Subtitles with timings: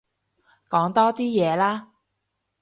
[0.67, 1.91] 講多啲嘢啦